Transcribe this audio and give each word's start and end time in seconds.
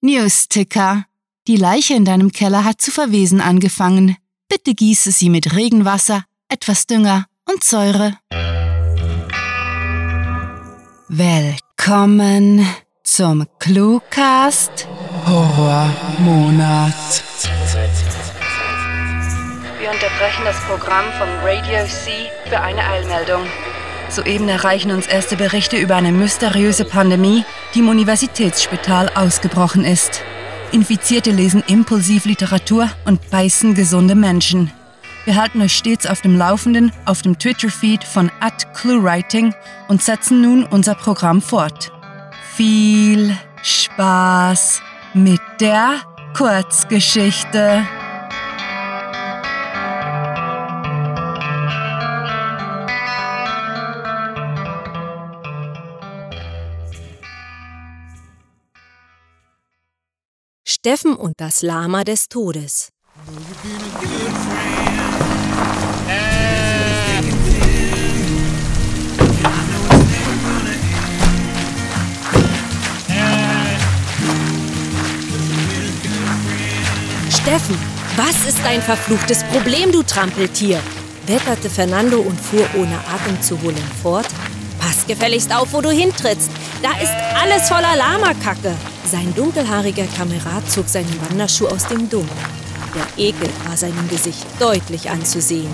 Newsticker. 0.00 1.04
Die 1.48 1.56
Leiche 1.56 1.94
in 1.94 2.04
deinem 2.04 2.30
Keller 2.30 2.64
hat 2.64 2.80
zu 2.80 2.92
verwesen 2.92 3.40
angefangen. 3.40 4.16
Bitte 4.48 4.74
gieße 4.74 5.10
sie 5.10 5.28
mit 5.28 5.56
Regenwasser, 5.56 6.24
etwas 6.48 6.86
Dünger 6.86 7.26
und 7.50 7.64
Säure. 7.64 8.16
Willkommen 11.08 12.64
zum 13.02 13.46
Cluecast 13.58 14.86
Horrormonat. 15.26 16.94
Wir 19.80 19.90
unterbrechen 19.90 20.44
das 20.44 20.60
Programm 20.66 21.06
von 21.18 21.28
Radio 21.42 21.84
C 21.86 22.30
für 22.48 22.60
eine 22.60 22.84
Eilmeldung. 22.84 23.42
Soeben 24.10 24.48
erreichen 24.48 24.90
uns 24.90 25.06
erste 25.06 25.36
Berichte 25.36 25.76
über 25.76 25.96
eine 25.96 26.12
mysteriöse 26.12 26.84
Pandemie, 26.84 27.44
die 27.74 27.80
im 27.80 27.88
Universitätsspital 27.88 29.10
ausgebrochen 29.14 29.84
ist. 29.84 30.22
Infizierte 30.72 31.30
lesen 31.30 31.62
impulsiv 31.66 32.24
Literatur 32.24 32.88
und 33.04 33.30
beißen 33.30 33.74
gesunde 33.74 34.14
Menschen. 34.14 34.72
Wir 35.24 35.36
halten 35.36 35.60
euch 35.60 35.76
stets 35.76 36.06
auf 36.06 36.22
dem 36.22 36.38
Laufenden 36.38 36.90
auf 37.04 37.20
dem 37.20 37.38
Twitter-Feed 37.38 38.02
von 38.02 38.30
@cluewriting 38.74 39.54
und 39.88 40.02
setzen 40.02 40.40
nun 40.40 40.64
unser 40.64 40.94
Programm 40.94 41.42
fort. 41.42 41.92
Viel 42.54 43.36
Spaß 43.62 44.80
mit 45.12 45.40
der 45.60 45.96
Kurzgeschichte. 46.34 47.86
Steffen 60.88 61.16
und 61.16 61.34
das 61.36 61.60
Lama 61.60 62.02
des 62.02 62.30
Todes. 62.30 62.88
Steffen, 77.28 77.78
was 78.16 78.46
ist 78.46 78.64
dein 78.64 78.80
verfluchtes 78.80 79.44
Problem, 79.44 79.92
du 79.92 80.02
Trampeltier? 80.02 80.80
wetterte 81.26 81.68
Fernando 81.68 82.20
und 82.20 82.40
fuhr 82.40 82.66
ohne 82.74 82.96
Atem 83.06 83.40
zu 83.42 83.60
holen 83.60 83.76
fort. 84.02 84.26
Pass 84.78 85.06
gefälligst 85.06 85.54
auf, 85.54 85.72
wo 85.72 85.80
du 85.80 85.90
hintrittst. 85.90 86.50
Da 86.82 86.90
ist 87.00 87.12
alles 87.40 87.68
voller 87.68 87.96
Lamakacke. 87.96 88.74
Sein 89.10 89.34
dunkelhaariger 89.34 90.06
Kamerad 90.16 90.70
zog 90.70 90.88
seinen 90.88 91.14
Wanderschuh 91.28 91.66
aus 91.66 91.86
dem 91.86 92.08
Dunkel. 92.08 92.36
Der 92.94 93.24
Ekel 93.24 93.48
war 93.66 93.76
seinem 93.76 94.08
Gesicht 94.08 94.46
deutlich 94.58 95.10
anzusehen. 95.10 95.72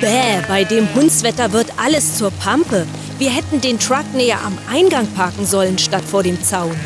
Bäh, 0.00 0.42
bei 0.48 0.64
dem 0.64 0.92
Hundswetter 0.94 1.52
wird 1.52 1.72
alles 1.76 2.18
zur 2.18 2.30
Pampe. 2.30 2.86
Wir 3.18 3.30
hätten 3.30 3.60
den 3.60 3.78
Truck 3.78 4.12
näher 4.14 4.38
am 4.44 4.58
Eingang 4.70 5.06
parken 5.08 5.46
sollen, 5.46 5.78
statt 5.78 6.04
vor 6.04 6.22
dem 6.22 6.42
Zaun. 6.42 6.76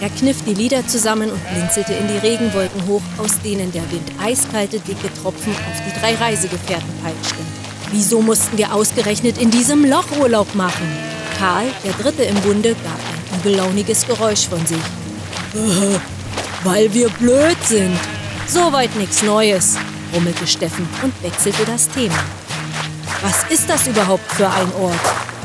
Er 0.00 0.08
kniff 0.08 0.42
die 0.46 0.54
Lider 0.54 0.86
zusammen 0.86 1.30
und 1.30 1.50
blinzelte 1.50 1.92
in 1.92 2.08
die 2.08 2.26
Regenwolken 2.26 2.86
hoch, 2.86 3.02
aus 3.18 3.38
denen 3.44 3.70
der 3.70 3.82
Wind 3.90 4.10
eiskalte, 4.22 4.80
dicke 4.80 5.12
Tropfen 5.22 5.52
auf 5.52 5.82
die 5.86 6.00
drei 6.00 6.14
Reisegefährten 6.14 6.88
peitschte. 7.02 7.49
Wieso 7.92 8.22
mussten 8.22 8.56
wir 8.56 8.72
ausgerechnet 8.72 9.38
in 9.38 9.50
diesem 9.50 9.84
Loch 9.84 10.06
Urlaub 10.20 10.54
machen? 10.54 10.88
Karl, 11.38 11.66
der 11.84 11.92
Dritte 11.94 12.22
im 12.22 12.36
Bunde, 12.42 12.70
gab 12.70 12.94
ein 12.94 13.40
übellauniges 13.40 14.06
Geräusch 14.06 14.46
von 14.46 14.64
sich. 14.64 14.78
Äh, 15.54 15.98
weil 16.62 16.92
wir 16.94 17.08
blöd 17.08 17.56
sind. 17.64 17.98
Soweit 18.46 18.94
nichts 18.96 19.22
Neues, 19.22 19.76
brummelte 20.12 20.46
Steffen 20.46 20.88
und 21.02 21.12
wechselte 21.22 21.64
das 21.64 21.88
Thema. 21.88 22.18
Was 23.22 23.50
ist 23.50 23.68
das 23.68 23.86
überhaupt 23.86 24.32
für 24.34 24.48
ein 24.48 24.72
Ort? 24.80 25.00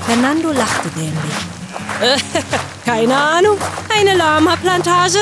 Fernando 0.06 0.52
lachte 0.52 0.90
dämlich. 0.90 2.16
Keine 2.86 3.16
Ahnung, 3.16 3.58
eine 3.98 4.16
Lama-Plantage? 4.16 5.20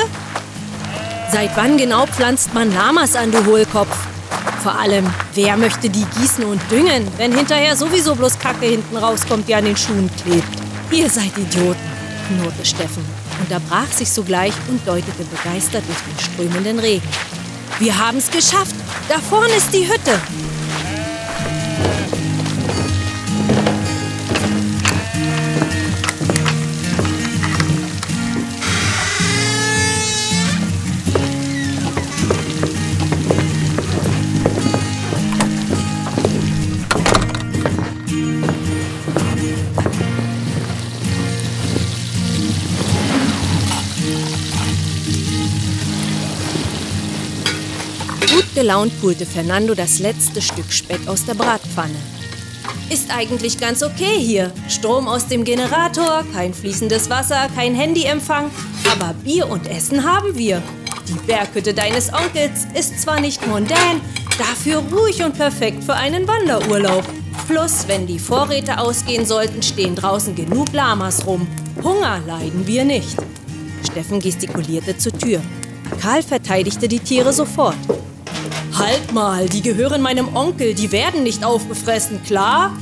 Seit 1.32 1.56
wann 1.56 1.78
genau 1.78 2.06
pflanzt 2.06 2.52
man 2.52 2.72
Lamas 2.72 3.16
an, 3.16 3.32
du 3.32 3.44
Hohlkopf? 3.46 3.96
Vor 4.64 4.78
allem, 4.78 5.04
wer 5.34 5.58
möchte 5.58 5.90
die 5.90 6.06
gießen 6.18 6.42
und 6.42 6.58
düngen, 6.70 7.06
wenn 7.18 7.36
hinterher 7.36 7.76
sowieso 7.76 8.14
bloß 8.14 8.38
Kacke 8.38 8.64
hinten 8.64 8.96
rauskommt, 8.96 9.46
die 9.46 9.54
an 9.54 9.66
den 9.66 9.76
Schuhen 9.76 10.08
klebt? 10.22 10.48
Ihr 10.90 11.10
seid 11.10 11.36
Idioten, 11.36 11.78
knurrte 12.28 12.64
Steffen, 12.64 13.04
unterbrach 13.40 13.92
sich 13.92 14.10
sogleich 14.10 14.54
und 14.68 14.80
deutete 14.88 15.22
begeistert 15.24 15.84
durch 15.86 15.98
den 15.98 16.18
strömenden 16.18 16.78
Regen. 16.78 17.06
Wir 17.78 17.98
haben's 17.98 18.30
geschafft! 18.30 18.74
Da 19.06 19.18
vorne 19.18 19.52
ist 19.52 19.70
die 19.70 19.86
Hütte! 19.86 20.18
Gelaunt 48.64 48.94
holte 49.02 49.26
Fernando 49.26 49.74
das 49.74 49.98
letzte 49.98 50.40
Stück 50.40 50.72
Speck 50.72 51.06
aus 51.06 51.26
der 51.26 51.34
Bratpfanne. 51.34 51.98
Ist 52.88 53.14
eigentlich 53.14 53.60
ganz 53.60 53.82
okay 53.82 54.18
hier. 54.18 54.50
Strom 54.70 55.06
aus 55.06 55.26
dem 55.26 55.44
Generator, 55.44 56.24
kein 56.32 56.54
fließendes 56.54 57.10
Wasser, 57.10 57.50
kein 57.54 57.74
Handyempfang. 57.74 58.50
Aber 58.90 59.12
Bier 59.22 59.50
und 59.50 59.68
Essen 59.68 60.02
haben 60.02 60.38
wir. 60.38 60.62
Die 61.06 61.26
Berghütte 61.26 61.74
deines 61.74 62.10
Onkels 62.10 62.66
ist 62.72 63.02
zwar 63.02 63.20
nicht 63.20 63.46
mondän, 63.46 64.00
dafür 64.38 64.78
ruhig 64.90 65.22
und 65.22 65.36
perfekt 65.36 65.84
für 65.84 65.92
einen 65.92 66.26
Wanderurlaub. 66.26 67.04
Plus, 67.46 67.86
wenn 67.86 68.06
die 68.06 68.18
Vorräte 68.18 68.78
ausgehen 68.78 69.26
sollten, 69.26 69.62
stehen 69.62 69.94
draußen 69.94 70.34
genug 70.34 70.72
Lamas 70.72 71.26
rum. 71.26 71.46
Hunger 71.82 72.22
leiden 72.26 72.66
wir 72.66 72.86
nicht. 72.86 73.18
Steffen 73.90 74.20
gestikulierte 74.20 74.96
zur 74.96 75.12
Tür. 75.12 75.42
Karl 76.00 76.22
verteidigte 76.22 76.88
die 76.88 77.00
Tiere 77.00 77.34
sofort. 77.34 77.76
Halt 78.76 79.12
mal, 79.12 79.48
die 79.48 79.62
gehören 79.62 80.02
meinem 80.02 80.34
Onkel, 80.34 80.74
die 80.74 80.90
werden 80.90 81.22
nicht 81.22 81.44
aufgefressen, 81.44 82.22
klar? 82.24 82.76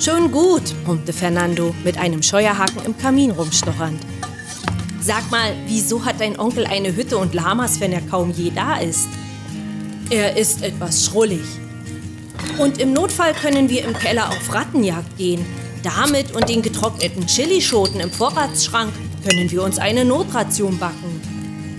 Schon 0.00 0.32
gut, 0.32 0.62
brummte 0.84 1.12
Fernando 1.12 1.74
mit 1.84 1.98
einem 1.98 2.22
Scheuerhaken 2.22 2.84
im 2.86 2.96
Kamin 2.96 3.30
rumstochernd. 3.30 4.00
Sag 5.02 5.30
mal, 5.30 5.52
wieso 5.66 6.06
hat 6.06 6.20
dein 6.20 6.38
Onkel 6.38 6.66
eine 6.66 6.96
Hütte 6.96 7.18
und 7.18 7.34
Lamas, 7.34 7.80
wenn 7.80 7.92
er 7.92 8.00
kaum 8.00 8.32
je 8.32 8.50
da 8.50 8.78
ist? 8.78 9.08
Er 10.08 10.38
ist 10.38 10.62
etwas 10.62 11.04
schrullig. 11.04 11.44
Und 12.58 12.78
im 12.78 12.94
Notfall 12.94 13.34
können 13.34 13.68
wir 13.68 13.84
im 13.84 13.92
Keller 13.92 14.30
auf 14.30 14.54
Rattenjagd 14.54 15.18
gehen. 15.18 15.44
Damit 15.82 16.34
und 16.34 16.48
den 16.48 16.62
getrockneten 16.62 17.26
Chilischoten 17.26 18.00
im 18.00 18.10
Vorratsschrank 18.10 18.92
können 19.22 19.50
wir 19.50 19.62
uns 19.62 19.78
eine 19.78 20.06
Notration 20.06 20.78
backen. 20.78 21.13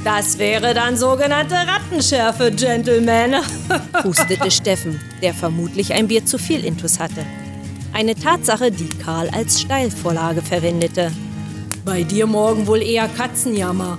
Das 0.05 0.37
wäre 0.37 0.75
dann 0.75 0.95
sogenannte 0.97 1.55
Rattenschärfe, 1.55 2.51
Gentleman, 2.51 3.37
hustete 4.03 4.51
Steffen, 4.51 5.01
der 5.23 5.33
vermutlich 5.33 5.93
ein 5.93 6.07
Bier 6.07 6.23
zu 6.23 6.37
viel 6.37 6.63
Intus 6.63 6.99
hatte. 6.99 7.25
Eine 7.91 8.13
Tatsache, 8.13 8.69
die 8.69 8.87
Karl 9.03 9.31
als 9.31 9.61
Steilvorlage 9.61 10.43
verwendete. 10.43 11.11
Bei 11.83 12.03
dir 12.03 12.27
morgen 12.27 12.67
wohl 12.67 12.83
eher 12.83 13.07
Katzenjammer. 13.07 13.97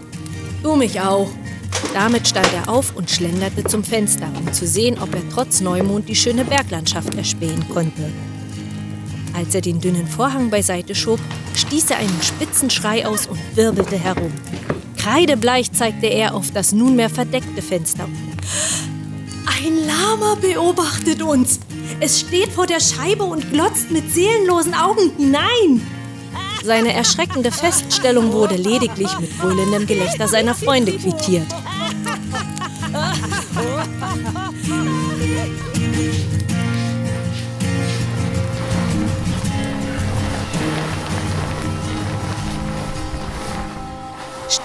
Du 0.62 0.76
mich 0.76 1.00
auch. 1.00 1.28
Damit 1.92 2.28
stand 2.28 2.50
er 2.54 2.72
auf 2.72 2.94
und 2.94 3.10
schlenderte 3.10 3.64
zum 3.64 3.82
Fenster, 3.82 4.28
um 4.38 4.52
zu 4.52 4.64
sehen, 4.64 4.98
ob 5.02 5.12
er 5.12 5.28
trotz 5.34 5.60
Neumond 5.60 6.08
die 6.08 6.14
schöne 6.14 6.44
Berglandschaft 6.44 7.16
erspähen 7.16 7.68
konnte. 7.68 8.12
Als 9.34 9.56
er 9.56 9.60
den 9.60 9.80
dünnen 9.80 10.06
Vorhang 10.06 10.50
beiseite 10.50 10.94
schob, 10.94 11.18
stieß 11.56 11.90
er 11.90 11.98
einen 11.98 12.22
spitzen 12.22 12.70
Schrei 12.70 13.04
aus 13.04 13.26
und 13.26 13.40
wirbelte 13.56 13.98
herum. 13.98 14.32
Kreidebleich 15.06 15.70
zeigte 15.70 16.06
er 16.06 16.34
auf 16.34 16.50
das 16.50 16.72
nunmehr 16.72 17.08
verdeckte 17.08 17.62
Fenster. 17.62 18.08
Ein 19.46 19.86
Lama 19.86 20.34
beobachtet 20.34 21.22
uns. 21.22 21.60
Es 22.00 22.18
steht 22.18 22.48
vor 22.48 22.66
der 22.66 22.80
Scheibe 22.80 23.22
und 23.22 23.52
glotzt 23.52 23.92
mit 23.92 24.12
seelenlosen 24.12 24.74
Augen 24.74 25.12
hinein. 25.16 25.86
Seine 26.64 26.92
erschreckende 26.92 27.52
Feststellung 27.52 28.32
wurde 28.32 28.56
lediglich 28.56 29.16
mit 29.20 29.38
brüllendem 29.38 29.86
Gelächter 29.86 30.26
seiner 30.26 30.56
Freunde 30.56 30.90
quittiert. 30.90 31.46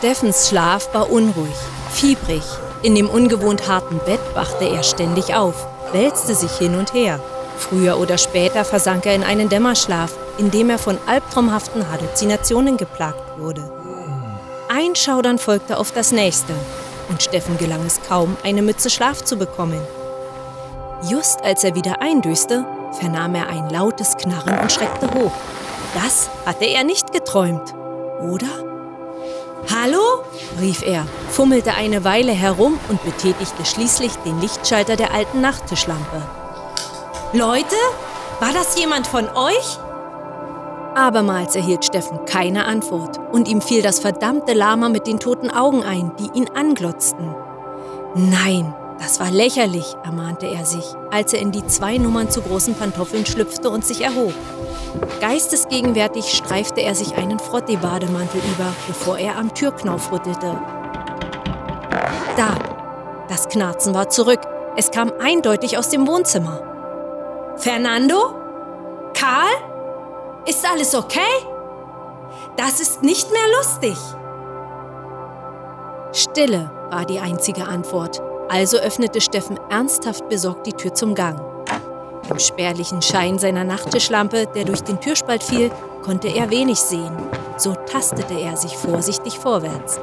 Steffens 0.02 0.50
Schlaf 0.50 0.92
war 0.96 1.12
unruhig, 1.12 1.54
fiebrig. 1.92 2.42
In 2.82 2.96
dem 2.96 3.08
ungewohnt 3.08 3.68
harten 3.68 4.00
Bett 4.04 4.20
wachte 4.34 4.66
er 4.66 4.82
ständig 4.82 5.36
auf, 5.36 5.68
wälzte 5.92 6.34
sich 6.34 6.54
hin 6.54 6.74
und 6.74 6.96
her. 6.96 7.20
Früher 7.60 8.00
oder 8.00 8.18
später 8.18 8.66
versank 8.66 9.06
er 9.06 9.14
in 9.14 9.24
einen 9.24 9.48
Dämmerschlaf, 9.48 10.18
in 10.40 10.50
dem 10.50 10.72
er 10.72 10.80
von 10.80 10.98
albtraumhaften 11.06 11.88
Halluzinationen 11.92 12.78
geplagt 12.78 13.38
wurde. 13.38 13.62
Ein 14.70 14.96
Schaudern 14.96 15.38
folgte 15.38 15.78
auf 15.78 15.92
das 15.92 16.12
nächste 16.12 16.56
und 17.10 17.22
Steffen 17.22 17.60
gelang 17.60 17.86
es 17.86 18.00
kaum, 18.02 18.36
eine 18.44 18.64
Mütze 18.64 18.90
Schlaf 18.90 19.24
zu 19.24 19.36
bekommen. 19.36 19.82
Just 21.08 21.44
als 21.44 21.64
er 21.64 21.76
wieder 21.76 22.02
eindöste, 22.02 22.66
vernahm 23.00 23.36
er 23.36 23.50
ein 23.50 23.70
lautes 23.70 24.18
Knarren 24.18 24.58
und 24.62 24.72
schreckte 24.72 25.14
hoch. 25.14 25.34
Das 25.94 26.32
hatte 26.48 26.66
er 26.66 26.84
nicht 26.84 27.14
geträumt, 27.14 27.76
oder? 28.20 28.71
Hallo? 29.70 30.24
rief 30.60 30.82
er, 30.82 31.06
fummelte 31.30 31.74
eine 31.74 32.04
Weile 32.04 32.32
herum 32.32 32.80
und 32.90 33.04
betätigte 33.04 33.66
schließlich 33.66 34.14
den 34.26 34.40
Lichtschalter 34.42 34.96
der 34.96 35.14
alten 35.14 35.42
Nachttischlampe. 35.42 36.22
Leute? 37.34 37.76
War 38.40 38.54
das 38.54 38.78
jemand 38.78 39.08
von 39.08 39.28
euch? 39.28 39.78
Abermals 40.96 41.56
erhielt 41.56 41.86
Steffen 41.86 42.26
keine 42.26 42.66
Antwort 42.66 43.20
und 43.32 43.48
ihm 43.48 43.62
fiel 43.62 43.82
das 43.82 44.00
verdammte 44.00 44.54
Lama 44.54 44.90
mit 44.90 45.08
den 45.08 45.20
toten 45.20 45.50
Augen 45.50 45.84
ein, 45.84 46.12
die 46.18 46.38
ihn 46.38 46.50
anglotzten. 46.54 47.34
Nein, 48.16 48.74
das 49.02 49.20
war 49.20 49.32
lächerlich, 49.32 49.98
ermahnte 50.04 50.46
er 50.46 50.64
sich, 50.64 50.86
als 51.10 51.34
er 51.34 51.40
in 51.40 51.52
die 51.52 51.66
zwei 51.66 51.98
Nummern 51.98 52.30
zu 52.30 52.40
großen 52.42 52.76
Pantoffeln 52.76 53.26
schlüpfte 53.26 53.72
und 53.72 53.84
sich 53.84 54.02
erhob. 54.02 54.34
Geistesgegenwärtig 55.20 56.32
streifte 56.32 56.82
er 56.82 56.94
sich 56.94 57.16
einen 57.16 57.40
Frottee-Bademantel 57.40 58.40
über, 58.54 58.72
bevor 58.88 59.18
er 59.18 59.38
am 59.38 59.54
Türknauf 59.56 60.12
rüttelte. 60.12 60.56
Da! 62.38 62.54
Das 63.28 63.50
Knarzen 63.50 63.96
war 63.96 64.10
zurück. 64.10 64.42
Es 64.76 64.92
kam 64.92 65.12
eindeutig 65.20 65.78
aus 65.78 65.90
dem 65.90 66.06
Wohnzimmer. 66.06 66.62
Fernando? 67.58 68.36
Karl? 69.14 69.50
Ist 70.46 70.70
alles 70.70 70.94
okay? 70.94 71.20
Das 72.56 72.80
ist 72.80 73.02
nicht 73.02 73.32
mehr 73.32 73.58
lustig. 73.58 73.98
Stille 76.12 76.70
war 76.92 77.06
die 77.06 77.20
einzige 77.20 77.66
Antwort. 77.66 78.22
Also 78.52 78.80
öffnete 78.80 79.22
Steffen 79.22 79.58
ernsthaft 79.70 80.28
besorgt 80.28 80.68
die 80.68 80.74
Tür 80.74 80.94
zum 80.94 81.16
Gang. 81.16 81.40
Im 82.30 82.38
spärlichen 82.38 83.02
Schein 83.02 83.40
seiner 83.40 83.64
Nachttischlampe, 83.64 84.46
der 84.54 84.66
durch 84.66 84.82
den 84.82 85.00
Türspalt 85.00 85.42
fiel, 85.42 85.72
konnte 86.04 86.28
er 86.28 86.50
wenig 86.50 86.78
sehen. 86.78 87.16
So 87.56 87.74
tastete 87.90 88.38
er 88.38 88.58
sich 88.58 88.76
vorsichtig 88.76 89.40
vorwärts. 89.40 90.02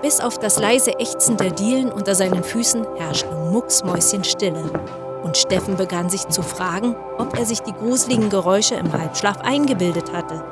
Bis 0.00 0.20
auf 0.20 0.38
das 0.38 0.58
leise 0.58 0.98
Ächzen 0.98 1.36
der 1.36 1.50
Dielen 1.50 1.92
unter 1.92 2.14
seinen 2.14 2.42
Füßen 2.42 2.86
herrschte 2.96 3.34
Mucksmäuschenstille 3.50 4.70
und 5.22 5.36
Steffen 5.36 5.76
begann 5.76 6.08
sich 6.08 6.26
zu 6.28 6.42
fragen, 6.42 6.96
ob 7.18 7.38
er 7.38 7.44
sich 7.44 7.60
die 7.60 7.74
gruseligen 7.74 8.30
Geräusche 8.30 8.76
im 8.76 8.90
Halbschlaf 8.94 9.42
eingebildet 9.42 10.10
hatte. 10.14 10.42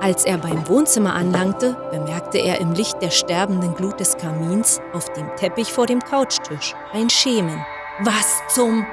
Als 0.00 0.26
er 0.26 0.36
beim 0.36 0.68
Wohnzimmer 0.68 1.14
anlangte, 1.14 1.76
bemerkte 1.90 2.38
er 2.38 2.60
im 2.60 2.72
Licht 2.72 3.00
der 3.00 3.10
sterbenden 3.10 3.74
Glut 3.74 3.98
des 3.98 4.16
Kamins 4.18 4.80
auf 4.92 5.10
dem 5.14 5.34
Teppich 5.36 5.72
vor 5.72 5.86
dem 5.86 6.00
Couchtisch 6.00 6.74
ein 6.92 7.08
Schemen. 7.08 7.64
Was 8.00 8.42
zum... 8.48 8.86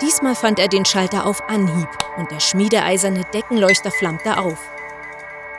Diesmal 0.00 0.34
fand 0.34 0.58
er 0.58 0.68
den 0.68 0.84
Schalter 0.84 1.26
auf 1.26 1.42
Anhieb 1.48 1.88
und 2.18 2.30
der 2.30 2.40
schmiedeeiserne 2.40 3.22
Deckenleuchter 3.32 3.90
flammte 3.90 4.38
auf. 4.38 4.58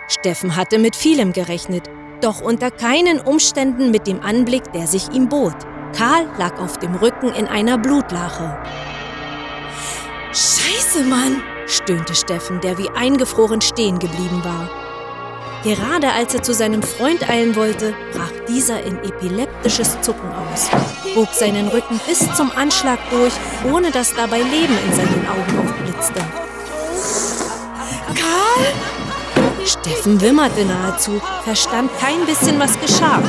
Steffen 0.08 0.56
hatte 0.56 0.80
mit 0.80 0.96
vielem 0.96 1.34
gerechnet, 1.34 1.90
doch 2.22 2.42
unter 2.42 2.72
keinen 2.72 3.20
Umständen 3.20 3.92
mit 3.92 4.08
dem 4.08 4.22
Anblick, 4.22 4.72
der 4.74 4.88
sich 4.88 5.10
ihm 5.10 5.30
bot. 5.30 5.56
Karl 5.98 6.28
lag 6.38 6.60
auf 6.60 6.78
dem 6.78 6.96
Rücken 6.96 7.34
in 7.34 7.48
einer 7.48 7.78
Blutlache. 7.78 8.58
Scheiße, 10.32 11.04
Mann, 11.04 11.42
stöhnte 11.68 12.16
Steffen, 12.16 12.62
der 12.62 12.78
wie 12.78 12.90
eingefroren 12.90 13.62
stehen 13.62 14.00
geblieben 14.00 14.44
war. 14.44 14.89
Gerade 15.64 16.10
als 16.14 16.34
er 16.34 16.42
zu 16.42 16.54
seinem 16.54 16.82
Freund 16.82 17.30
eilen 17.30 17.56
wollte, 17.56 17.94
brach 18.14 18.32
dieser 18.48 18.82
in 18.82 18.98
epileptisches 19.00 20.00
Zucken 20.02 20.32
aus, 20.32 20.70
bog 21.14 21.28
seinen 21.34 21.68
Rücken 21.68 22.00
bis 22.08 22.20
zum 22.34 22.50
Anschlag 22.56 22.98
durch, 23.12 23.34
ohne 23.70 23.92
dass 23.92 24.14
dabei 24.14 24.38
Leben 24.38 24.78
in 24.88 24.96
seinen 24.96 25.28
Augen 25.28 25.68
aufblitzte. 25.68 26.22
Karl? 28.16 29.66
Steffen 29.66 30.22
wimmerte 30.22 30.64
nahezu, 30.64 31.22
verstand 31.44 31.92
kein 32.00 32.26
bisschen, 32.26 32.58
was 32.58 32.80
geschah. 32.80 33.22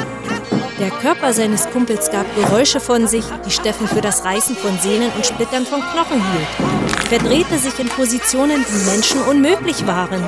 Der 0.78 0.90
Körper 0.90 1.32
seines 1.32 1.68
Kumpels 1.70 2.10
gab 2.12 2.24
Geräusche 2.36 2.78
von 2.78 3.08
sich, 3.08 3.24
die 3.44 3.50
Steffen 3.50 3.88
für 3.88 4.00
das 4.00 4.24
Reißen 4.24 4.56
von 4.56 4.78
Sehnen 4.78 5.10
und 5.16 5.26
Splittern 5.26 5.66
von 5.66 5.80
Knochen 5.80 6.22
hielt. 6.32 7.08
Verdrehte 7.08 7.58
sich 7.58 7.78
in 7.80 7.88
Positionen, 7.88 8.64
die 8.66 8.90
Menschen 8.90 9.20
unmöglich 9.22 9.84
waren. 9.86 10.24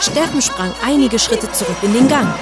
Steffen 0.00 0.40
sprang 0.40 0.72
einige 0.84 1.18
Schritte 1.18 1.50
zurück 1.52 1.76
in 1.82 1.92
den 1.92 2.08
Gang. 2.08 2.32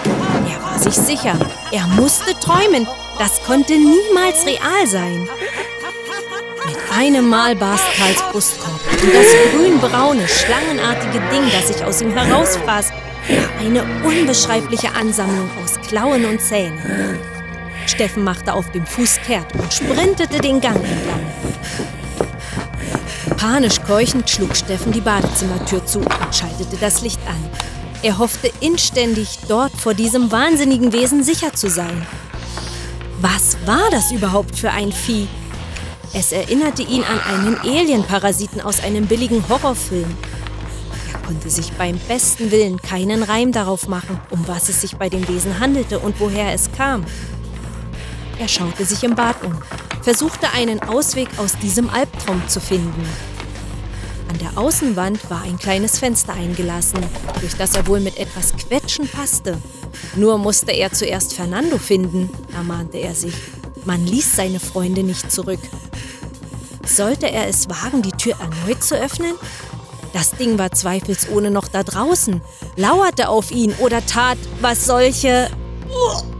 Er 0.50 0.62
war 0.62 0.78
sich 0.78 0.94
sicher, 0.94 1.38
er 1.72 1.86
musste 1.88 2.38
träumen. 2.38 2.86
Das 3.18 3.42
konnte 3.44 3.72
niemals 3.72 4.44
real 4.46 4.86
sein. 4.86 5.28
Mit 6.66 6.76
einem 6.94 7.28
Mal 7.28 7.56
barst 7.56 7.84
Karls 7.96 8.22
Brustkorb 8.30 8.80
und 9.02 9.14
das 9.14 9.26
grünbraune, 9.54 10.28
schlangenartige 10.28 11.22
Ding, 11.32 11.50
das 11.52 11.68
sich 11.68 11.84
aus 11.84 12.02
ihm 12.02 12.12
herausfraß, 12.12 12.90
war 12.90 13.60
eine 13.60 13.82
unbeschreibliche 14.04 14.94
Ansammlung 14.94 15.48
aus 15.62 15.80
Klauen 15.88 16.24
und 16.26 16.40
Zähnen. 16.40 16.78
Steffen 17.86 18.24
machte 18.24 18.52
auf 18.52 18.70
dem 18.72 18.84
Fuß 18.84 19.20
kehrt 19.26 19.52
und 19.54 19.72
sprintete 19.72 20.40
den 20.40 20.60
Gang 20.60 20.76
entlang. 20.76 21.26
Panisch 23.36 23.80
keuchend 23.82 24.28
schlug 24.28 24.56
Steffen 24.56 24.92
die 24.92 25.00
Badezimmertür 25.00 25.84
zu 25.86 26.00
und 26.00 26.34
schaltete 26.34 26.76
das 26.80 27.02
Licht 27.02 27.20
an. 27.28 27.35
Er 28.06 28.18
hoffte 28.18 28.52
inständig, 28.60 29.40
dort 29.48 29.72
vor 29.72 29.92
diesem 29.92 30.30
wahnsinnigen 30.30 30.92
Wesen 30.92 31.24
sicher 31.24 31.52
zu 31.54 31.68
sein. 31.68 32.06
Was 33.20 33.56
war 33.66 33.90
das 33.90 34.12
überhaupt 34.12 34.56
für 34.56 34.70
ein 34.70 34.92
Vieh? 34.92 35.26
Es 36.14 36.30
erinnerte 36.30 36.82
ihn 36.82 37.02
an 37.02 37.18
einen 37.18 37.58
Alienparasiten 37.58 38.60
aus 38.60 38.78
einem 38.78 39.06
billigen 39.06 39.48
Horrorfilm 39.48 40.16
konnte 41.26 41.50
sich 41.50 41.72
beim 41.72 41.98
besten 42.06 42.52
Willen 42.52 42.80
keinen 42.80 43.24
Reim 43.24 43.50
darauf 43.50 43.88
machen, 43.88 44.20
um 44.30 44.46
was 44.46 44.68
es 44.68 44.82
sich 44.82 44.94
bei 44.94 45.08
dem 45.08 45.26
Wesen 45.26 45.58
handelte 45.58 45.98
und 45.98 46.20
woher 46.20 46.54
es 46.54 46.70
kam. 46.76 47.04
Er 48.38 48.46
schaute 48.46 48.84
sich 48.84 49.02
im 49.02 49.16
Bad 49.16 49.42
um, 49.42 49.58
versuchte 50.02 50.52
einen 50.52 50.80
Ausweg 50.80 51.28
aus 51.38 51.58
diesem 51.58 51.90
Albtraum 51.90 52.46
zu 52.46 52.60
finden. 52.60 53.04
An 54.36 54.52
der 54.54 54.62
Außenwand 54.62 55.30
war 55.30 55.44
ein 55.44 55.58
kleines 55.58 55.98
Fenster 55.98 56.34
eingelassen, 56.34 56.98
durch 57.40 57.56
das 57.56 57.74
er 57.74 57.86
wohl 57.86 58.00
mit 58.00 58.18
etwas 58.18 58.54
Quetschen 58.54 59.08
passte. 59.08 59.56
Nur 60.14 60.36
musste 60.36 60.72
er 60.72 60.92
zuerst 60.92 61.32
Fernando 61.32 61.78
finden, 61.78 62.28
ermahnte 62.54 62.98
er 62.98 63.14
sich. 63.14 63.32
Man 63.86 64.04
ließ 64.04 64.36
seine 64.36 64.60
Freunde 64.60 65.04
nicht 65.04 65.32
zurück. 65.32 65.60
Sollte 66.86 67.30
er 67.30 67.48
es 67.48 67.70
wagen, 67.70 68.02
die 68.02 68.12
Tür 68.12 68.34
erneut 68.38 68.84
zu 68.84 68.94
öffnen? 68.94 69.32
Das 70.12 70.32
Ding 70.32 70.58
war 70.58 70.70
zweifelsohne 70.70 71.50
noch 71.50 71.68
da 71.68 71.82
draußen, 71.82 72.42
lauerte 72.76 73.30
auf 73.30 73.50
ihn 73.50 73.72
oder 73.78 74.04
tat, 74.04 74.36
was 74.60 74.84
solche... 74.84 75.50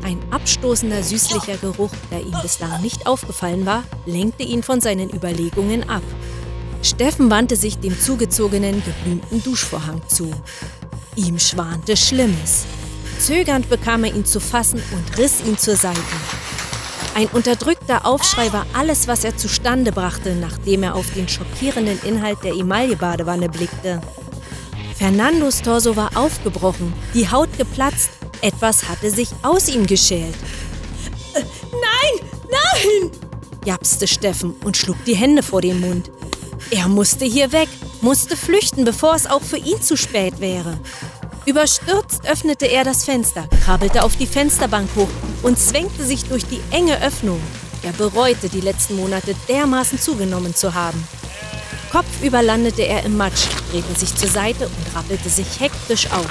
Ein 0.02 0.20
abstoßender, 0.30 1.02
süßlicher 1.02 1.56
Geruch, 1.56 1.92
der 2.10 2.20
ihm 2.20 2.36
bislang 2.42 2.82
nicht 2.82 3.06
aufgefallen 3.06 3.64
war, 3.64 3.84
lenkte 4.04 4.42
ihn 4.42 4.62
von 4.62 4.82
seinen 4.82 5.08
Überlegungen 5.08 5.88
ab. 5.88 6.02
Steffen 6.86 7.30
wandte 7.30 7.56
sich 7.56 7.78
dem 7.78 7.98
zugezogenen, 7.98 8.80
geblümten 8.84 9.42
Duschvorhang 9.42 10.02
zu. 10.06 10.30
Ihm 11.16 11.36
schwante 11.36 11.96
Schlimmes. 11.96 12.64
Zögernd 13.18 13.68
bekam 13.68 14.04
er 14.04 14.14
ihn 14.14 14.24
zu 14.24 14.38
fassen 14.38 14.80
und 14.92 15.18
riss 15.18 15.42
ihn 15.44 15.58
zur 15.58 15.74
Seite. 15.74 15.98
Ein 17.16 17.26
unterdrückter 17.28 18.06
Aufschrei 18.06 18.52
war 18.52 18.66
alles, 18.72 19.08
was 19.08 19.24
er 19.24 19.36
zustande 19.36 19.90
brachte, 19.90 20.36
nachdem 20.36 20.84
er 20.84 20.94
auf 20.94 21.12
den 21.12 21.28
schockierenden 21.28 21.98
Inhalt 22.04 22.38
der 22.44 22.52
Emaillebadewanne 22.52 23.48
blickte. 23.48 24.00
Fernandos 24.96 25.62
Torso 25.62 25.96
war 25.96 26.16
aufgebrochen, 26.16 26.92
die 27.14 27.28
Haut 27.28 27.48
geplatzt, 27.58 28.10
etwas 28.42 28.88
hatte 28.88 29.10
sich 29.10 29.30
aus 29.42 29.68
ihm 29.68 29.86
geschält. 29.86 30.36
Äh, 31.34 31.40
nein, 31.72 32.28
nein! 32.48 33.10
japste 33.64 34.06
Steffen 34.06 34.54
und 34.64 34.76
schlug 34.76 34.96
die 35.04 35.16
Hände 35.16 35.42
vor 35.42 35.60
den 35.60 35.80
Mund. 35.80 36.10
Er 36.70 36.88
musste 36.88 37.24
hier 37.24 37.52
weg, 37.52 37.68
musste 38.00 38.36
flüchten, 38.36 38.84
bevor 38.84 39.14
es 39.14 39.26
auch 39.26 39.42
für 39.42 39.56
ihn 39.56 39.80
zu 39.82 39.96
spät 39.96 40.40
wäre. 40.40 40.78
Überstürzt 41.44 42.26
öffnete 42.28 42.66
er 42.66 42.84
das 42.84 43.04
Fenster, 43.04 43.48
krabbelte 43.64 44.02
auf 44.02 44.16
die 44.16 44.26
Fensterbank 44.26 44.88
hoch 44.96 45.08
und 45.42 45.58
zwängte 45.58 46.04
sich 46.04 46.24
durch 46.24 46.44
die 46.44 46.60
enge 46.70 47.00
Öffnung. 47.02 47.40
Er 47.82 47.92
bereute, 47.92 48.48
die 48.48 48.60
letzten 48.60 48.96
Monate 48.96 49.34
dermaßen 49.48 50.00
zugenommen 50.00 50.54
zu 50.54 50.74
haben. 50.74 51.06
Kopfüber 51.92 52.42
landete 52.42 52.82
er 52.82 53.04
im 53.04 53.16
Matsch, 53.16 53.46
drehte 53.70 53.98
sich 53.98 54.14
zur 54.14 54.28
Seite 54.28 54.66
und 54.66 54.96
rappelte 54.96 55.28
sich 55.28 55.60
hektisch 55.60 56.10
auf. 56.10 56.26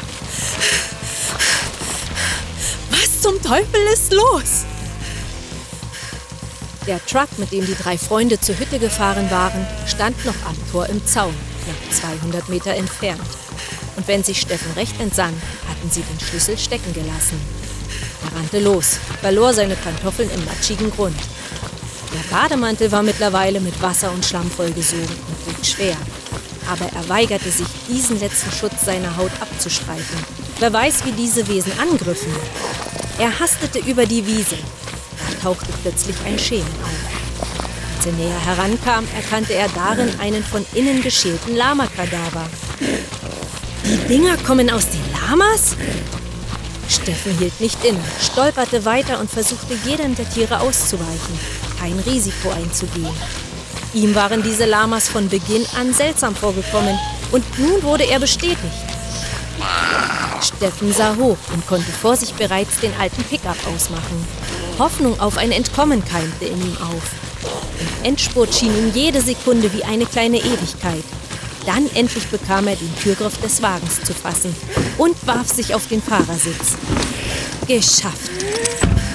Teufel 3.46 3.80
ist 3.94 4.12
los? 4.12 4.66
Der 6.88 7.04
Truck, 7.04 7.30
mit 7.38 7.52
dem 7.52 7.66
die 7.66 7.76
drei 7.76 7.98
Freunde 7.98 8.40
zur 8.40 8.60
Hütte 8.60 8.78
gefahren 8.78 9.32
waren, 9.32 9.66
stand 9.88 10.24
noch 10.24 10.36
am 10.46 10.56
Tor 10.72 10.86
im 10.88 11.04
Zaun, 11.04 11.34
knapp 11.64 11.94
200 12.22 12.48
Meter 12.48 12.76
entfernt. 12.76 13.22
Und 13.96 14.08
wenn 14.08 14.24
sich 14.24 14.40
Steffen 14.40 14.72
recht 14.74 15.00
entsann, 15.00 15.34
hatten 15.68 15.90
sie 15.90 16.04
den 16.04 16.20
Schlüssel 16.20 16.58
stecken 16.60 16.94
gelassen. 16.94 17.42
Er 18.24 18.38
rannte 18.38 18.60
los, 18.60 19.00
verlor 19.20 19.52
seine 19.54 19.76
Pantoffeln 19.76 20.30
im 20.30 20.46
matschigen 20.46 20.92
Grund. 20.92 21.18
Der 22.14 22.36
Bademantel 22.36 22.92
war 22.92 23.02
mittlerweile 23.02 23.60
mit 23.62 23.82
Wasser 23.82 24.12
und 24.12 24.24
Schlamm 24.24 24.50
vollgesogen 24.52 25.06
und 25.06 25.46
blieb 25.46 25.66
schwer. 25.66 25.98
Aber 26.70 26.86
er 26.86 27.10
weigerte 27.10 27.50
sich, 27.50 27.68
diesen 27.90 28.20
letzten 28.20 28.52
Schutz 28.52 28.86
seiner 28.86 29.18
Haut 29.18 29.32
abzustreifen. 29.42 30.20
Wer 30.60 30.72
weiß, 30.72 31.04
wie 31.06 31.12
diese 31.14 31.48
Wesen 31.48 31.72
angriffen. 31.80 32.34
Er 33.18 33.40
hastete 33.40 33.80
über 33.80 34.06
die 34.06 34.26
Wiese. 34.26 34.58
Tauchte 35.46 35.72
plötzlich 35.84 36.16
ein 36.26 36.40
Schemen 36.40 36.66
auf. 36.82 37.98
Als 37.98 38.08
er 38.08 38.14
näher 38.14 38.46
herankam, 38.48 39.06
erkannte 39.16 39.54
er 39.54 39.68
darin 39.70 40.20
einen 40.20 40.44
von 40.44 40.66
innen 40.74 41.04
geschälten 41.04 41.56
Lamakadaver. 41.56 42.50
Die 43.84 44.08
Dinger 44.08 44.38
kommen 44.38 44.72
aus 44.72 44.88
den 44.90 45.04
Lamas? 45.12 45.76
Steffen 46.90 47.38
hielt 47.38 47.62
nicht 47.62 47.86
inne, 47.86 48.02
stolperte 48.20 48.86
weiter 48.86 49.20
und 49.20 49.30
versuchte 49.30 49.78
jedem 49.86 50.16
der 50.16 50.28
Tiere 50.28 50.62
auszuweichen, 50.62 51.40
kein 51.80 52.00
Risiko 52.00 52.50
einzugehen. 52.50 53.14
Ihm 53.94 54.16
waren 54.16 54.42
diese 54.42 54.66
Lamas 54.66 55.10
von 55.10 55.30
Beginn 55.30 55.64
an 55.80 55.94
seltsam 55.94 56.36
vorgekommen 56.36 56.98
und 57.32 57.46
nun 57.60 57.84
wurde 57.84 58.06
er 58.06 58.20
bestätigt. 58.20 58.58
Steffen 60.42 60.92
sah 60.92 61.16
hoch 61.16 61.38
und 61.54 61.68
konnte 61.68 61.92
vor 61.92 62.16
sich 62.16 62.34
bereits 62.34 62.80
den 62.80 62.96
alten 63.00 63.24
Pickup 63.26 63.58
ausmachen. 63.68 64.28
Hoffnung 64.78 65.20
auf 65.20 65.38
ein 65.38 65.52
Entkommen 65.52 66.04
keimte 66.04 66.46
in 66.46 66.60
ihm 66.62 66.78
auf. 66.82 67.04
Im 67.80 68.06
Endspurt 68.06 68.54
schien 68.54 68.76
ihm 68.78 68.92
jede 68.94 69.22
Sekunde 69.22 69.72
wie 69.74 69.84
eine 69.84 70.06
kleine 70.06 70.38
Ewigkeit. 70.38 71.04
Dann 71.66 71.90
endlich 71.96 72.28
bekam 72.28 72.68
er 72.68 72.76
den 72.76 72.96
Türgriff 72.98 73.38
des 73.42 73.62
Wagens 73.62 74.02
zu 74.02 74.14
fassen 74.14 74.56
und 74.98 75.16
warf 75.26 75.52
sich 75.52 75.74
auf 75.74 75.88
den 75.88 76.02
Fahrersitz. 76.02 76.76
Geschafft. 77.68 78.32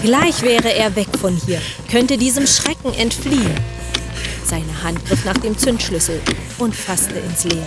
Gleich 0.03 0.43
wäre 0.43 0.73
er 0.75 0.97
weg 0.97 1.09
von 1.21 1.37
hier, 1.47 1.61
könnte 1.91 2.17
diesem 2.17 2.47
Schrecken 2.47 2.95
entfliehen. 2.95 3.55
Seine 4.45 4.83
Hand 4.83 5.05
griff 5.07 5.25
nach 5.25 5.37
dem 5.37 5.57
Zündschlüssel 5.57 6.21
und 6.59 6.75
fasste 6.75 7.19
ins 7.19 7.45
Leere. 7.45 7.67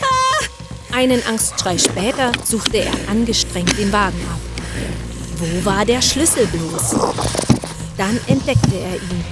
Ah! 0.00 0.96
Einen 0.96 1.22
Angstschrei 1.26 1.76
später 1.76 2.32
suchte 2.44 2.78
er 2.78 2.92
angestrengt 3.08 3.76
den 3.76 3.92
Wagen 3.92 4.20
ab. 4.30 4.51
Wo 5.42 5.64
war 5.64 5.84
der 5.84 6.00
Schlüssel 6.00 6.46
bloß? 6.46 6.94
Dann 7.96 8.18
entdeckte 8.28 8.76
er 8.76 8.94
ihn 8.94 9.24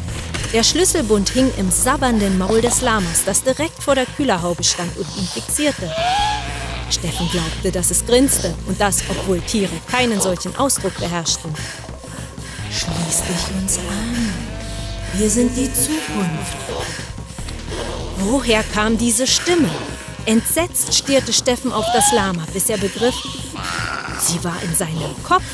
der 0.52 0.64
Schlüsselbund 0.64 1.28
hing 1.28 1.48
im 1.58 1.70
sabbernden 1.70 2.36
Maul 2.36 2.60
des 2.60 2.80
Lamas, 2.80 3.22
das 3.24 3.44
direkt 3.44 3.80
vor 3.80 3.94
der 3.94 4.04
Kühlerhaube 4.04 4.64
stand 4.64 4.96
und 4.96 5.06
ihn 5.16 5.24
fixierte. 5.24 5.88
Steffen 6.90 7.28
glaubte, 7.30 7.70
dass 7.70 7.92
es 7.92 8.04
grinste 8.04 8.52
und 8.66 8.80
das, 8.80 9.04
obwohl 9.08 9.40
Tiere 9.42 9.70
keinen 9.88 10.20
solchen 10.20 10.56
Ausdruck 10.56 10.98
beherrschten. 10.98 11.54
Schließ 12.68 13.22
dich 13.28 13.62
uns 13.62 13.78
an. 13.78 14.34
Wir 15.14 15.30
sind 15.30 15.56
die 15.56 15.72
Zukunft. 15.72 16.56
Woher 18.16 18.64
kam 18.74 18.98
diese 18.98 19.28
Stimme? 19.28 19.70
Entsetzt 20.26 20.92
stierte 20.92 21.32
Steffen 21.32 21.72
auf 21.72 21.86
das 21.94 22.12
Lama, 22.12 22.44
bis 22.52 22.68
er 22.68 22.78
begriff, 22.78 23.14
sie 24.20 24.42
war 24.42 24.60
in 24.64 24.74
seinem 24.74 25.14
Kopf. 25.22 25.44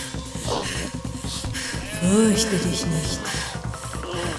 Fürchte 2.01 2.57
dich 2.57 2.87
nicht. 2.87 3.21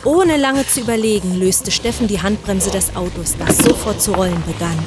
Ohne 0.04 0.38
lange 0.38 0.66
zu 0.66 0.82
überlegen, 0.82 1.36
löste 1.36 1.72
Steffen 1.72 2.08
die 2.08 2.22
Handbremse 2.22 2.72
des 2.72 2.96
Autos, 2.96 3.36
das 3.38 3.58
sofort 3.58 4.02
zu 4.02 4.14
rollen 4.14 4.42
begann. 4.46 4.78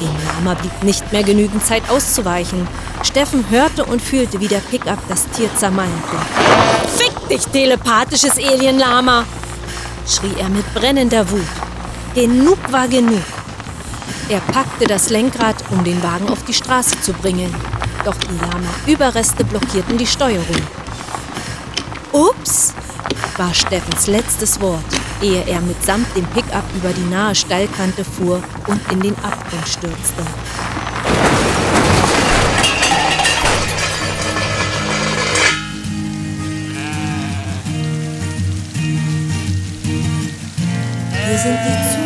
Dem 0.00 0.10
Lama 0.26 0.54
blieb 0.54 0.82
nicht 0.82 1.12
mehr 1.12 1.22
genügend 1.22 1.66
Zeit 1.66 1.82
auszuweichen. 1.90 2.66
Steffen 3.02 3.44
hörte 3.50 3.84
und 3.84 4.00
fühlte, 4.00 4.40
wie 4.40 4.48
der 4.48 4.60
Pickup 4.60 4.98
das 5.08 5.28
Tier 5.30 5.54
zermalmte. 5.56 6.16
Fick 6.94 7.28
dich, 7.28 7.44
telepathisches 7.46 8.38
Alien-Lama! 8.38 9.24
schrie 10.06 10.34
er 10.38 10.48
mit 10.48 10.72
brennender 10.74 11.28
Wut. 11.30 11.40
Genug 12.14 12.58
war 12.70 12.88
genug. 12.88 13.22
Er 14.28 14.40
packte 14.40 14.86
das 14.86 15.10
Lenkrad, 15.10 15.56
um 15.70 15.84
den 15.84 16.02
Wagen 16.02 16.28
auf 16.28 16.44
die 16.44 16.54
Straße 16.54 17.00
zu 17.00 17.12
bringen. 17.12 17.54
Doch 18.04 18.16
die 18.16 18.38
Lama-Überreste 18.40 19.44
blockierten 19.44 19.98
die 19.98 20.06
Steuerung. 20.06 20.62
Ups! 22.12 22.74
war 23.38 23.54
Steffens 23.54 24.08
letztes 24.08 24.60
Wort, 24.60 24.82
ehe 25.22 25.44
er 25.46 25.60
mitsamt 25.60 26.14
dem 26.16 26.26
Pickup 26.26 26.64
über 26.74 26.92
die 26.92 27.08
nahe 27.08 27.34
Steilkante 27.34 28.04
fuhr 28.04 28.42
und 28.66 28.80
in 28.92 29.00
den 29.00 29.14
Abgrund 29.22 29.68
stürzte. 29.68 30.24
Wir 41.28 41.38
sind 41.38 41.58
die 41.64 41.88
Zukunft. 41.88 41.97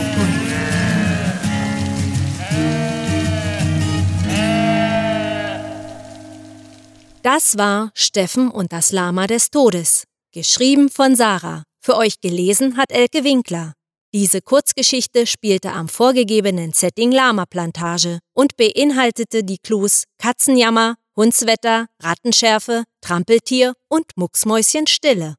Das 7.23 7.57
war 7.57 7.93
Steffen 7.95 8.51
und 8.51 8.73
das 8.73 8.91
Lama 8.91 9.29
des 9.29 9.51
Todes 9.51 10.05
Geschrieben 10.33 10.89
von 10.89 11.15
Sarah. 11.15 11.63
Für 11.79 11.97
euch 11.97 12.21
gelesen 12.21 12.77
hat 12.77 12.91
Elke 12.91 13.23
Winkler. 13.23 13.75
Diese 14.13 14.41
Kurzgeschichte 14.41 15.27
spielte 15.27 15.71
am 15.71 15.89
vorgegebenen 15.89 16.73
Setting 16.73 17.13
Lama-Plantage 17.13 18.19
und 18.35 18.57
beinhaltete 18.57 19.45
die 19.45 19.59
Clues 19.59 20.05
Katzenjammer, 20.19 20.97
Hundswetter, 21.15 21.87
Rattenschärfe, 22.03 22.85
Trampeltier 23.01 23.75
und 23.89 24.07
Mucksmäuschenstille. 24.17 25.37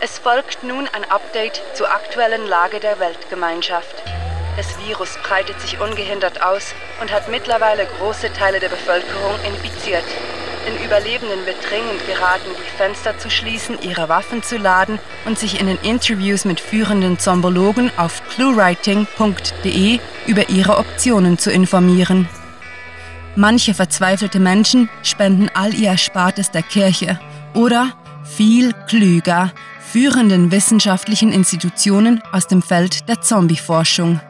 Es 0.00 0.18
folgt 0.18 0.64
nun 0.64 0.88
ein 0.88 1.04
Update 1.10 1.62
zur 1.74 1.88
aktuellen 1.90 2.46
Lage 2.48 2.80
der 2.80 2.98
Weltgemeinschaft. 2.98 4.15
Das 4.56 4.78
Virus 4.86 5.18
breitet 5.22 5.60
sich 5.60 5.78
ungehindert 5.80 6.42
aus 6.42 6.74
und 7.02 7.12
hat 7.12 7.28
mittlerweile 7.28 7.86
große 7.98 8.32
Teile 8.32 8.58
der 8.58 8.70
Bevölkerung 8.70 9.34
infiziert. 9.46 10.04
Den 10.66 10.82
Überlebenden 10.84 11.44
wird 11.44 11.58
dringend 11.68 12.04
geraten, 12.06 12.48
die 12.58 12.76
Fenster 12.76 13.18
zu 13.18 13.30
schließen, 13.30 13.78
ihre 13.82 14.08
Waffen 14.08 14.42
zu 14.42 14.56
laden 14.56 14.98
und 15.26 15.38
sich 15.38 15.60
in 15.60 15.66
den 15.66 15.78
Interviews 15.82 16.44
mit 16.44 16.58
führenden 16.58 17.18
Zombologen 17.18 17.90
auf 17.98 18.22
cluewriting.de 18.30 20.00
über 20.26 20.48
ihre 20.48 20.78
Optionen 20.78 21.38
zu 21.38 21.52
informieren. 21.52 22.26
Manche 23.36 23.74
verzweifelte 23.74 24.40
Menschen 24.40 24.88
spenden 25.02 25.50
all 25.52 25.74
ihr 25.74 25.90
Erspartes 25.90 26.50
der 26.50 26.62
Kirche 26.62 27.20
oder, 27.52 27.92
viel 28.24 28.72
klüger, 28.88 29.52
führenden 29.80 30.50
wissenschaftlichen 30.50 31.30
Institutionen 31.30 32.22
aus 32.32 32.46
dem 32.46 32.62
Feld 32.62 33.08
der 33.08 33.20
Zombieforschung. 33.20 34.20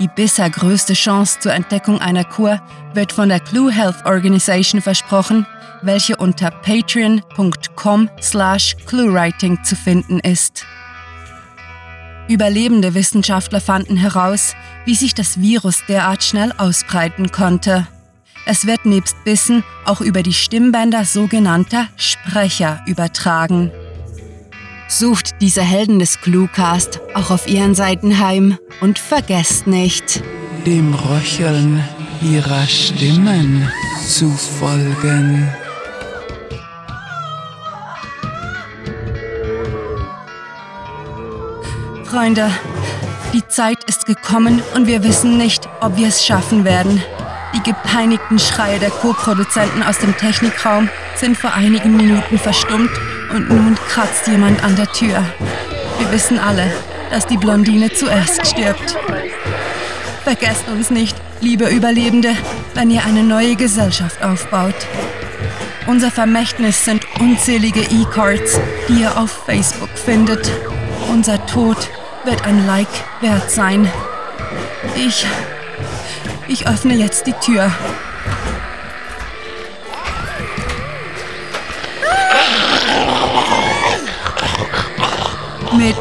Die 0.00 0.08
bisher 0.08 0.48
größte 0.48 0.94
Chance 0.94 1.40
zur 1.40 1.52
Entdeckung 1.52 2.00
einer 2.00 2.24
Kur 2.24 2.60
wird 2.94 3.12
von 3.12 3.28
der 3.28 3.38
Clue 3.38 3.70
Health 3.70 4.06
Organization 4.06 4.80
versprochen, 4.80 5.46
welche 5.82 6.16
unter 6.16 6.50
patreon.com 6.50 8.08
slash 8.20 8.76
cluewriting 8.86 9.62
zu 9.62 9.76
finden 9.76 10.18
ist. 10.20 10.64
Überlebende 12.28 12.94
Wissenschaftler 12.94 13.60
fanden 13.60 13.96
heraus, 13.96 14.54
wie 14.86 14.94
sich 14.94 15.14
das 15.14 15.38
Virus 15.38 15.82
derart 15.86 16.24
schnell 16.24 16.52
ausbreiten 16.56 17.30
konnte. 17.30 17.86
Es 18.46 18.66
wird 18.66 18.86
nebst 18.86 19.22
Bissen 19.24 19.64
auch 19.84 20.00
über 20.00 20.22
die 20.22 20.32
Stimmbänder 20.32 21.04
sogenannter 21.04 21.88
Sprecher 21.96 22.82
übertragen. 22.86 23.70
Sucht 24.90 25.40
diese 25.40 25.62
Helden 25.62 26.00
des 26.00 26.20
Cluecast 26.20 27.00
auch 27.14 27.30
auf 27.30 27.46
ihren 27.46 27.76
Seiten 27.76 28.18
heim 28.18 28.58
und 28.80 28.98
vergesst 28.98 29.68
nicht, 29.68 30.20
dem 30.66 30.92
Röcheln 30.94 31.82
ihrer 32.20 32.66
Stimmen 32.66 33.70
zu 34.04 34.28
folgen. 34.32 35.48
Freunde, 42.04 42.50
die 43.32 43.46
Zeit 43.46 43.84
ist 43.84 44.06
gekommen 44.06 44.60
und 44.74 44.88
wir 44.88 45.04
wissen 45.04 45.38
nicht, 45.38 45.68
ob 45.80 45.96
wir 45.98 46.08
es 46.08 46.26
schaffen 46.26 46.64
werden. 46.64 47.00
Die 47.54 47.62
gepeinigten 47.62 48.40
Schreie 48.40 48.80
der 48.80 48.90
Co-Produzenten 48.90 49.84
aus 49.84 49.98
dem 49.98 50.16
Technikraum 50.16 50.88
sind 51.14 51.36
vor 51.36 51.54
einigen 51.54 51.96
Minuten 51.96 52.38
verstummt 52.38 52.90
und 53.32 53.48
nun 53.48 53.76
kratzt 53.88 54.26
jemand 54.26 54.62
an 54.64 54.76
der 54.76 54.90
Tür. 54.92 55.24
Wir 55.98 56.12
wissen 56.12 56.38
alle, 56.38 56.70
dass 57.10 57.26
die 57.26 57.36
Blondine 57.36 57.90
zuerst 57.92 58.46
stirbt. 58.46 58.96
Vergesst 60.24 60.68
uns 60.68 60.90
nicht, 60.90 61.16
liebe 61.40 61.68
Überlebende, 61.68 62.30
wenn 62.74 62.90
ihr 62.90 63.04
eine 63.04 63.22
neue 63.22 63.56
Gesellschaft 63.56 64.22
aufbaut. 64.22 64.74
Unser 65.86 66.10
Vermächtnis 66.10 66.84
sind 66.84 67.04
unzählige 67.18 67.80
E-Cards, 67.80 68.60
die 68.88 69.00
ihr 69.00 69.18
auf 69.18 69.30
Facebook 69.46 69.90
findet. 69.90 70.50
Unser 71.10 71.44
Tod 71.46 71.76
wird 72.24 72.44
ein 72.46 72.66
Like 72.66 72.86
wert 73.20 73.50
sein. 73.50 73.90
Ich. 74.94 75.26
Ich 76.48 76.68
öffne 76.68 76.94
jetzt 76.94 77.26
die 77.26 77.32
Tür. 77.32 77.72
Mit 85.76 85.96